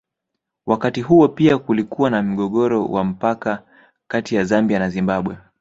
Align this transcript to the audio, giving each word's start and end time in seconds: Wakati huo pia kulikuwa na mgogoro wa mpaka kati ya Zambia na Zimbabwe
Wakati 0.65 1.01
huo 1.01 1.27
pia 1.27 1.57
kulikuwa 1.57 2.09
na 2.09 2.21
mgogoro 2.23 2.85
wa 2.85 3.03
mpaka 3.03 3.63
kati 4.07 4.35
ya 4.35 4.43
Zambia 4.43 4.79
na 4.79 4.89
Zimbabwe 4.89 5.37